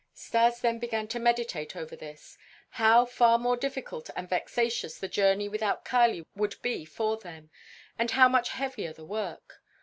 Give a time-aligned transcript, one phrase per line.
[0.15, 2.35] Stas then began to meditate over this;
[2.71, 7.51] how far more difficult and vexatious the journey without Kali would be for them,
[7.99, 9.61] and how much heavier the work.